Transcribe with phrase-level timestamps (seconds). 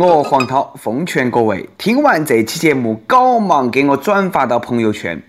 [0.00, 5.20] 我黄涛奉劝各位，听完这期节目，搞忙给我转发到朋友圈。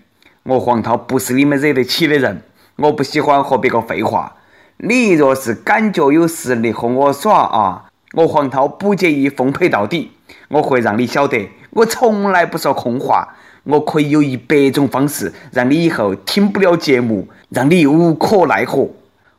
[0.44, 2.44] 我黄涛不是你们惹得起的人，
[2.76, 4.36] 我不喜欢和别个废话。
[4.76, 10.12] 你若是感觉有实力和我耍啊，我黄涛不介意奉陪到底。
[10.46, 13.26] 我会让你晓得，我从来不说空话。
[13.64, 18.88] 我可以有一百种方式让你以后听不了节目，让你无可奈何。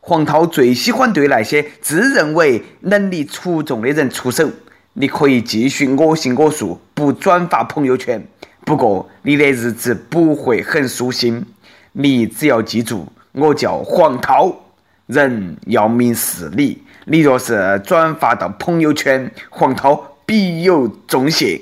[0.01, 4.49] 黄涛最喜欢对那些自认为能力出众的人出手。
[4.93, 8.21] 你可以继续我行我素，不转发朋友圈。
[8.65, 11.45] 不过你的日子不会很舒心。
[11.93, 14.53] 你只要记住，我叫黄涛。
[15.07, 21.59] 人要明事理，你若是转发到朋友圈，黄涛必有重谢。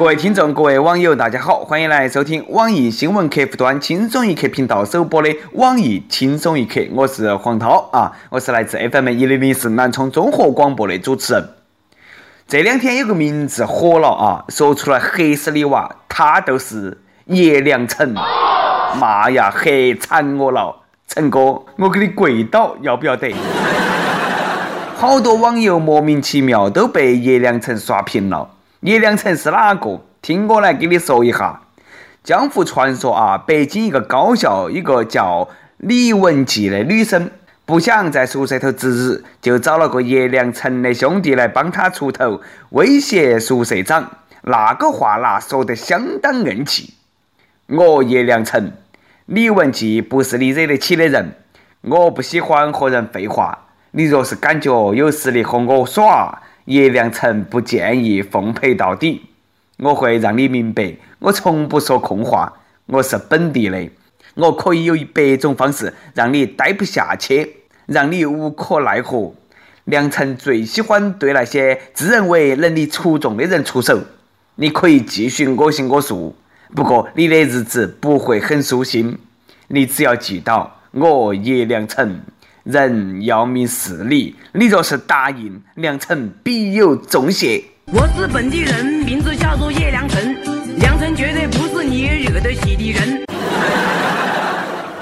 [0.00, 11.50] 各位听众，各位网友，大家好，欢迎来收听网易新闻客户端轻松一刻频道首播的网易轻松一刻，我是黄涛啊，我是来自 FM 一零零四南充综合广播的主持人。
[12.48, 18.14] 这两天有个名字火了啊，说出来黑死你娃，他就是叶良辰。
[18.98, 20.76] 妈呀，黑惨我了，
[21.08, 23.34] 陈哥，我给你跪倒，要不要得？
[24.96, 28.48] 好多网友莫名其妙都被叶良辰刷屏了。
[28.80, 30.00] 叶良辰是哪个？
[30.22, 31.60] 听我来给你说一下。
[32.24, 37.30] 江湖传说啊，北京一个高校，一个叫李文季的女生。
[37.66, 44.10] 不想在宿舍头值日，就找了个叶良辰的兄弟来帮他出头，威胁宿舍长。
[44.42, 46.94] 那个话那说得相当硬气。
[47.66, 48.72] 我叶良辰，
[49.26, 51.34] 李文季不是你惹得起的人。
[51.82, 53.66] 我不喜欢和人废话。
[53.90, 59.22] 你若是感觉有实力和我耍，叶良辰不建议奉陪到底。
[59.78, 62.52] 我会让你明白，我从不说空话。
[62.86, 63.88] 我是本地的，
[64.34, 67.56] 我可以有一百种方式让你待不下去。
[67.86, 69.34] 让你无可奈何。
[69.84, 74.00] 良辰最喜欢对那些自认为能力出众的人出手。
[74.54, 76.36] 你可以继续我行我素，
[76.76, 79.18] 不过你的日子不会很舒心。
[79.66, 82.20] 你只要记到，我叶良辰，
[82.70, 84.36] 人要明事理。
[84.52, 87.62] 你若是答应，良辰必有重谢。
[87.86, 90.36] 我是本地人，名字叫做叶良辰。
[90.78, 93.24] 良辰绝对不是你惹得起的人。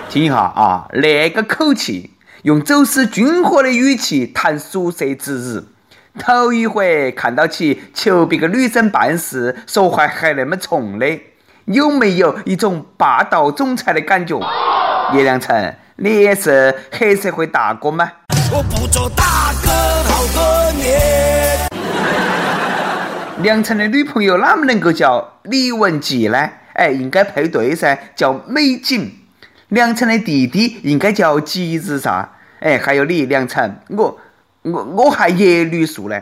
[0.08, 2.10] 听一下啊，那个口气。
[2.42, 5.64] 用走私军火的语气谈宿舍之日，
[6.18, 11.20] 头一回看到起求别个女生办事说话还那么冲的，
[11.64, 14.40] 有没有一种霸道总裁的感觉？
[15.14, 18.08] 叶良辰，你也是黑社会大哥吗？
[18.52, 19.68] 我不做大哥
[20.04, 21.68] 好多年。
[23.42, 26.50] 梁辰的女朋友哪么能够叫李文吉呢？
[26.74, 29.10] 哎，应该配对噻，叫美景。
[29.70, 32.30] 梁辰的弟弟应该叫吉日啥，
[32.60, 34.16] 哎，还有你梁辰，我
[34.62, 36.16] 我我还叶绿素呢。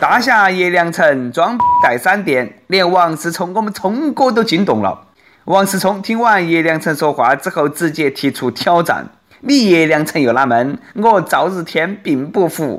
[0.00, 5.04] 大侠叶良辰装带闪电，连王思聪我们聪哥都惊动了。
[5.48, 9.08] 王思聪听完叶良辰说话之后，直接提出挑战：
[9.40, 10.78] 你叶良辰又哪门？
[10.96, 12.78] 我赵日天并不服。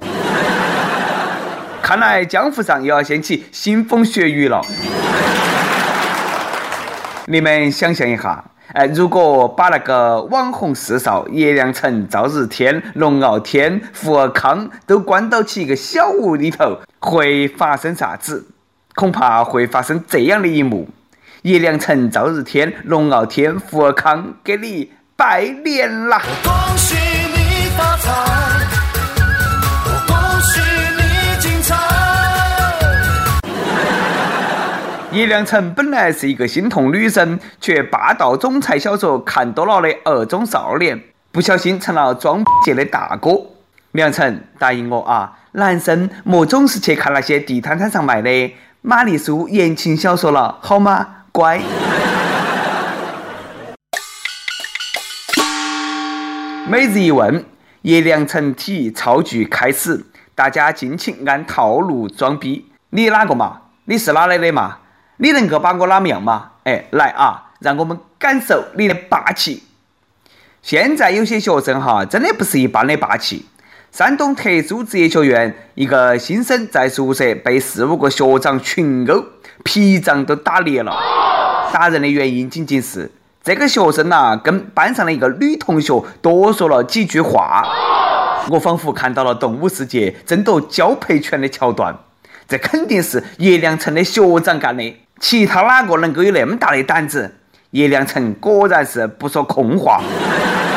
[1.81, 4.61] 看来江湖上又要掀起腥风血雨了。
[7.25, 8.43] 你们想象一下。
[8.73, 18.45] 哎，如果把那个网红四少叶良辰、赵日天、龙傲天、胡尔康都关到起一个小屋里头，会发生啥子？
[18.93, 20.87] 恐怕会发生这样的一幕：
[21.43, 26.21] 叶良辰、赵日天、龙傲天、福尔康给你拜年啦！
[26.43, 28.11] 恭喜你发财！
[35.13, 41.01] 叶良辰本来是一个心痛女生却霸道总裁小说看多了的二中少年，
[41.31, 43.31] 不小心成了装逼界的大哥。
[43.93, 48.51] 良辰，答应我啊，男生莫总是去看那些地摊摊上卖的
[48.81, 51.15] 玛丽苏言情小说了，好吗？
[51.31, 51.61] 乖。
[56.67, 57.43] 每日一问，
[57.81, 60.05] 叶良辰题造句开始，
[60.35, 62.65] 大家尽情按套路装逼。
[62.91, 63.61] 你哪个嘛？
[63.85, 64.77] 你是哪来的嘛？
[65.17, 66.51] 你能够把我哪么样嘛？
[66.63, 69.63] 哎，来啊，让我们感受你的霸气。
[70.61, 73.45] 现在有些学生哈，真的不是一般的霸气。
[73.91, 79.25] 山东特殊职业学院一个新生在宿舍被四五个学长群殴，
[79.63, 80.91] 脾脏都打裂了。
[81.71, 83.11] 打人的原因仅仅是
[83.43, 87.67] 这个学生呐，跟班上的一个女同学多说了几句话。
[88.49, 91.95] 我仿佛看到了动物世界争夺交配权的桥段。
[92.47, 94.97] 这肯定是叶良辰的学长干的。
[95.19, 97.35] 其他哪个能够有那么大的胆子？
[97.71, 100.01] 叶良辰果然是不说空话。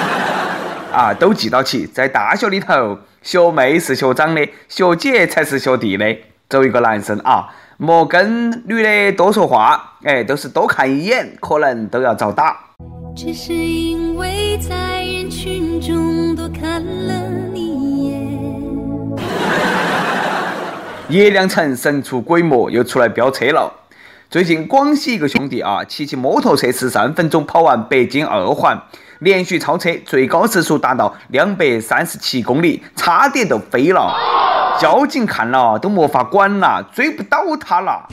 [0.93, 1.87] 啊，都记到起。
[1.87, 6.05] 在大学里头，学妹是学长的，学姐才是学弟的。
[6.51, 7.49] 作为一个男生啊，
[7.85, 12.57] 莫跟女的多说话，哎，都是多看一眼，可能都要遭打。
[13.17, 19.19] 只是因为在人群中多看了你一眼。
[21.09, 23.73] 叶良辰神出鬼没，又出来飙车了。
[24.33, 28.81] 最近广西一个兄弟啊，骑骑摩托车十三分钟跑完北京二环，
[29.19, 34.17] 连续超车，最高时速达到两百三十七公里，差点都飞了。
[34.81, 38.09] 交警看了都没法管了，追不到他了。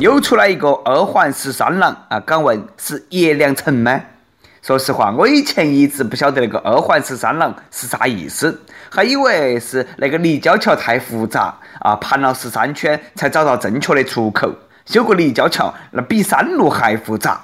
[0.00, 2.18] 又出来一个二环十三郎啊！
[2.18, 4.00] 敢问是叶良辰吗？
[4.68, 8.60] 说实话，我以前一直不晓得那个二环十三郎是啥意思。
[8.90, 14.52] 还以为是那个立交桥太复杂啊，盘了十三圈才找到正确的出口。
[14.84, 17.40] 修个立交桥，那比山路还复杂。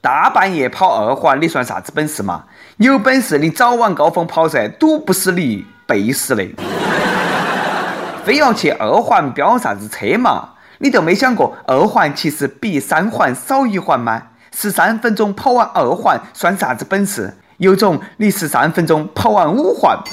[0.00, 2.44] 大半夜跑二环，你算啥子本事嘛？
[2.78, 6.48] 有本事你早晚高峰跑噻，堵不死你，背死的。
[8.24, 10.48] 非要去二环飙啥子车嘛？
[10.78, 14.22] 你都没想过二环其实比三环少一环吗？
[14.56, 17.32] 十三分钟跑完二环算啥子本事？
[17.58, 19.98] 有种你十三分钟跑完五环。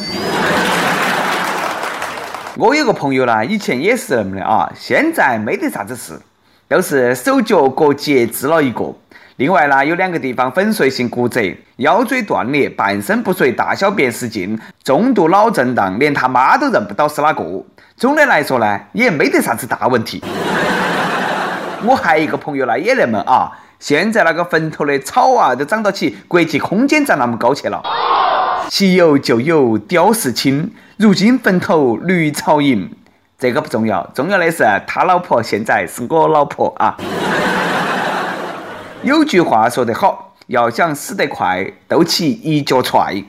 [2.58, 6.20] 我有个朋友呢，以前也是那么的啊，现在没得啥子事，
[6.68, 8.94] 都是手脚各截肢了一个。
[9.38, 11.42] 另外呢，有两个地方粉碎性骨折，
[11.78, 17.44] 腰椎断裂，半身不遂，大小便失禁，重度脑震荡，连他妈都认不到是哪个。
[17.96, 20.22] 总的来说呢，也没得啥子大问题。
[21.84, 23.50] 我还有一个朋友呢，也那么啊，
[23.82, 27.82] 现在那个坟头的草啊，都长到起国际空间站那么高去了。
[28.70, 30.72] 其有旧有，雕饰青。
[30.98, 32.92] 如今坟头绿草营，
[33.40, 36.96] 这个不重要，重要的是他老婆现在是我老婆啊。
[39.02, 43.24] 有句话说得好，要想死得快，都骑一脚踹。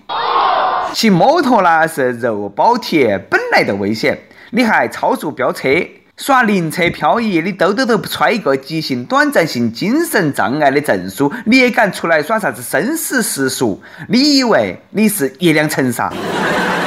[0.93, 4.19] 骑摩托呢是肉包铁，本来就危险，
[4.51, 5.71] 你还超速飙车，
[6.17, 13.83] 耍灵车漂移，你兜兜都不揣一个急性短暂性精神障碍的证书，你也敢出来耍啥子生死时速？
[14.09, 16.13] 你以为你是叶良辰啥？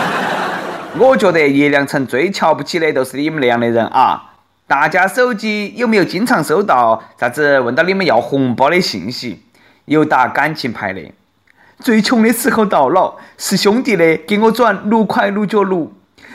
[0.98, 4.36] 我觉得叶良辰最瞧不起的都是你们那样的人啊！
[4.68, 9.44] 大家手机有没有经常收到啥子问到你们要红包的信息？
[9.86, 11.02] 有打感情牌的，
[11.80, 15.92] 最穷的时候到了，是兄弟的给我转六块六角六，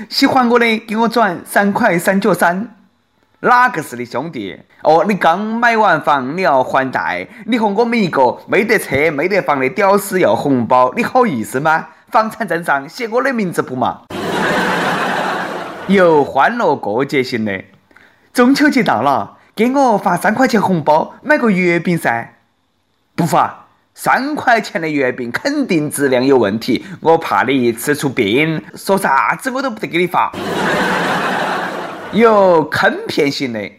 [0.08, 2.76] 喜欢我的给我转三块三角三。
[3.42, 4.54] 哪个是你兄弟？
[4.82, 11.87] 哦，你刚买完房，你要还贷，你和我们一个没得车没得房的屌丝要红包，你好意思吗？
[12.10, 14.02] 房产证上写我的名字不嘛？
[15.88, 17.64] 有欢乐过节型的，
[18.34, 22.34] 中秋节到了，给我发三块钱红包，买个月饼噻。
[23.16, 30.31] 不发，三块钱的月饼肯定质量有问题，我怕你吃出病，说啥子我都不得给你发。
[32.12, 33.71] 有坑骗型的，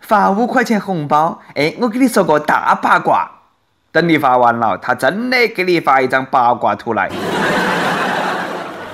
[0.00, 3.30] 发五块钱红包，哎，我给你说个大八卦，
[3.92, 7.08] 等你发完了，他真的给你发一张八卦图来。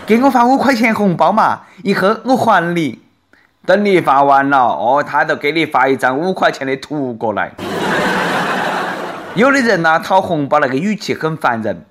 [0.05, 3.01] 给我发五块钱红包嘛，一会我还你。
[3.65, 7.53] 等你发完了，哦，他就给你发一张五块钱的图过来。
[9.35, 11.87] 有的人呢，讨红包那个语气很烦人。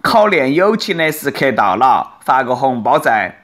[0.00, 3.34] 考验友情的时刻到了，发个红包噻。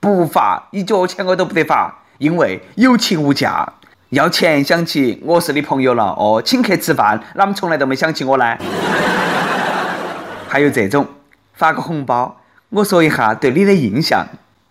[0.00, 3.72] 不发一角钱我都不得发，因为友情无价。
[4.10, 8.56] 要钱想起我是你朋友了，哦，请客吃饭，啷么从来都没想起我呢？
[10.48, 11.06] 还有这种，
[11.52, 12.40] 发个红包。
[12.70, 14.26] 我说一下对你的印象，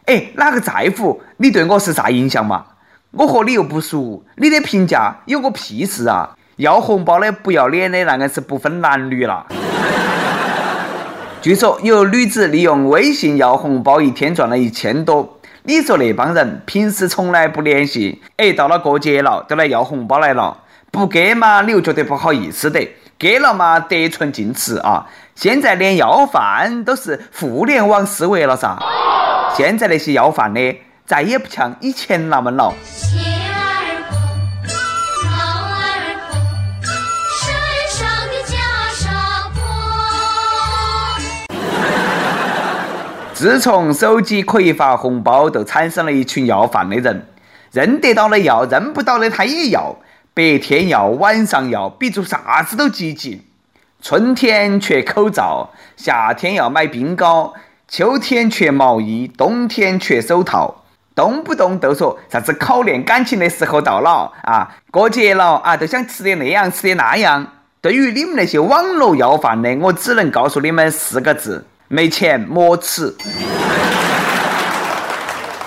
[0.05, 2.65] 哎，哪个在乎你对我是啥印象嘛？
[3.11, 6.35] 我和你又不熟，你的评价有个屁事啊！
[6.57, 9.45] 要红包的不要脸的那个是不分男女了。
[11.41, 15.36] 据说有女子利用微信要红包，一天赚了一千多。
[15.67, 20.57] 你说那帮人平时从来不联系，哎，到了过节了都来要红包来了，
[20.91, 22.79] 不给嘛你又觉得不好意思的。
[23.19, 25.05] 给了嘛，得寸进尺啊！
[25.35, 28.77] 现在连要饭都是互联网思维了噻。
[29.57, 32.73] 现在那些要饭的，再也不像以前那么了。
[43.37, 47.27] 自从手机可以发红包，就产生了一群要饭的人，
[47.71, 49.95] 认得到的要，认不到的他也要。
[50.33, 53.43] 白天要，晚上要，比做啥子都积极。
[54.01, 57.53] 春天缺口罩，夏天要买冰糕，
[57.87, 64.77] 秋天缺毛衣，冬天缺手套，动不动都说啥子考验感情的时候到了啊！
[64.89, 67.45] 过节了啊，都想吃点那样，吃点那样。
[67.81, 73.15] 对于你们那些网络要饭的，我只能告诉你们四个字：没钱莫吃。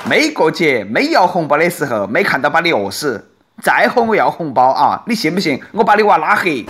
[0.04, 3.26] 没过节、没要红包的时候，没看到把你饿死。
[3.62, 5.02] 再和我要红包啊！
[5.06, 5.60] 你信不信？
[5.72, 6.64] 我把你娃拉黑。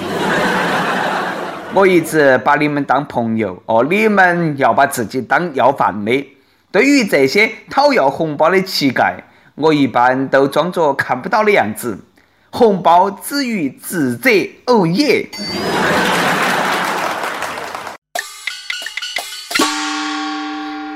[1.73, 6.37] 我一直把你们当朋友哦，你们要把自己当要饭的。
[6.73, 9.14] 对于这些讨要红包的乞丐，
[9.54, 11.99] 我一般都装作看不到的样子。
[12.50, 14.30] 红包止于智者，
[14.66, 15.28] 哦耶！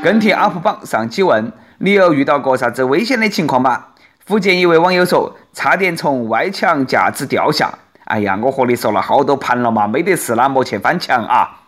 [0.05, 3.87] 跟帖 UP 榜上期问：你有遇到过啥子危险的情况吗？
[4.27, 7.73] 福建一位网友说：“差点从外墙架子掉下。”
[8.05, 11.63] 哎呀，我和你说了好多盘了嘛，没得事啦，莫去翻墙啊！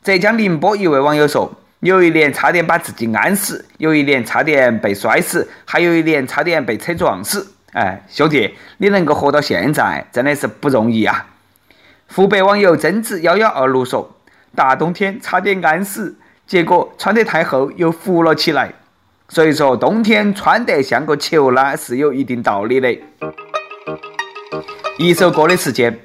[0.00, 11.26] 浙江宁波一位网友说：“有一年差点把自己安死，有一年差点被摔死，还有一年差点被车撞死。”哎，兄弟，你能够活到现在，真的是不容易啊！
[12.14, 14.14] 湖北网友贞子幺幺二六说
[14.54, 16.14] ：“大冬天差点安死，
[16.46, 18.74] 结果穿得太厚又浮了起来。
[19.28, 22.98] 所以说，冬天穿得像个球呢，是有一定道理的。”
[24.98, 25.98] 一首歌的时间，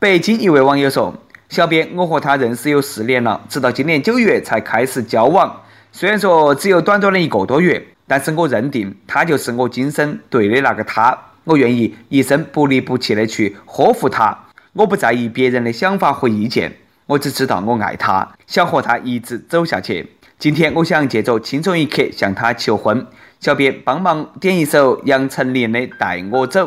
[0.00, 1.14] 北京一位网友说
[1.48, 5.62] ：“小编，我和他认识有四年了，直到今年九月才开始交往。
[5.92, 14.36] 虽然说只有短短的一个多月。”但是我认定他就是我今生对的那个他，我愿意一生不离不弃的去呵护他。
[14.74, 20.08] 我不在意别人的想法和意见，我只知道我爱他，想和他一直走下去。
[20.38, 23.06] 今天我想借着轻松一刻向他求婚，
[23.40, 26.66] 小编帮忙点一首杨丞琳的《带我走》，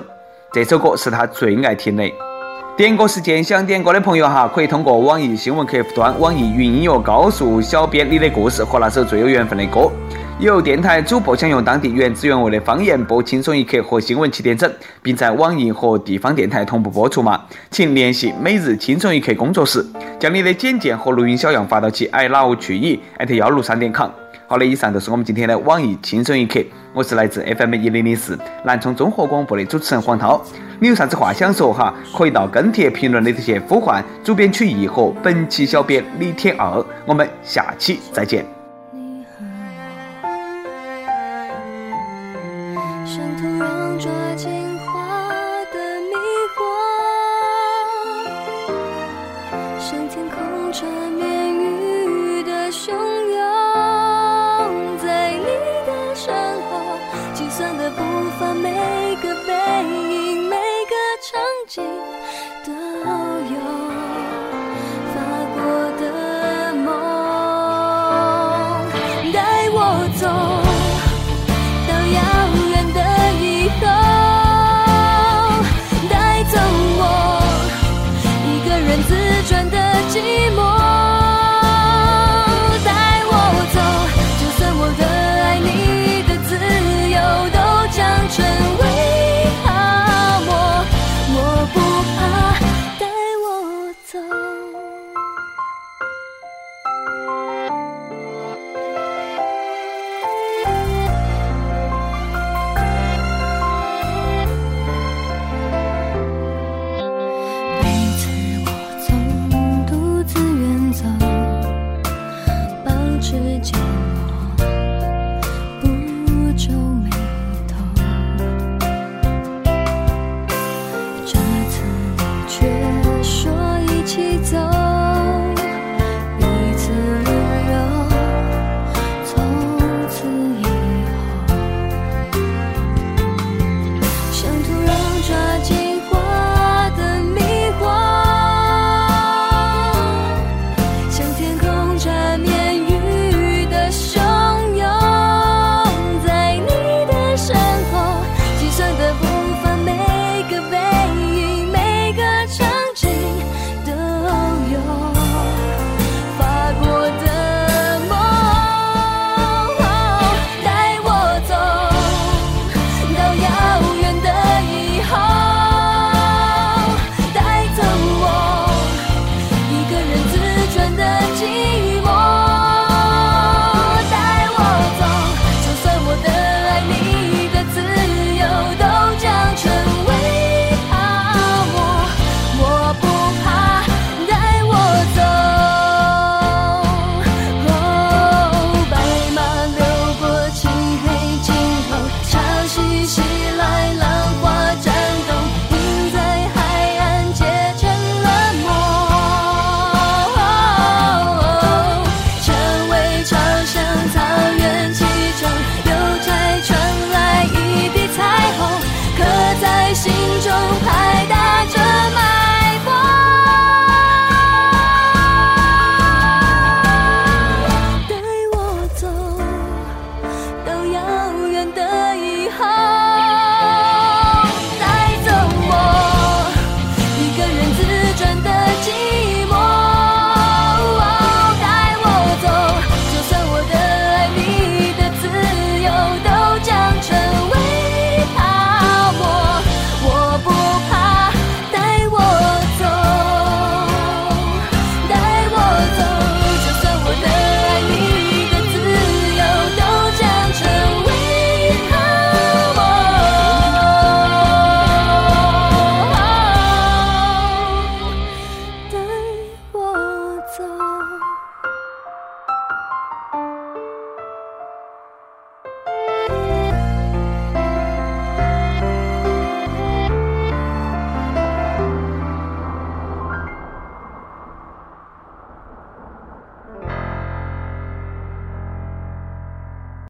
[0.54, 2.04] 这首歌是他最爱听的。
[2.78, 9.90] 点歌时间，想点歌的朋友哈，可以通过网易新闻客户端、网易云音乐告诉小编你的故事和那首最有缘分的歌。
[10.38, 14.70] 有电台主播想用当地原汁原味的方言播《轻松一刻》和新闻七点整，
[15.02, 17.42] 并在网易和地方电台同步播出吗？
[17.72, 19.84] 请联系每日轻松一刻工作室，
[20.20, 24.10] 将你的简介和录音小样发到其 i love 去以艾特幺六三点 com。
[24.46, 26.60] 好的，以上就是我们今天的网易轻松一刻，
[26.94, 30.44] 我是来自 FM 一零零四南充综合广播的主持人黄涛。
[30.82, 31.94] 你有啥子话想说哈？
[32.14, 36.86] 可以到跟帖评论里头去呼唤主编曲艺和本期小编李天二。
[37.06, 38.55] 我们下期再见。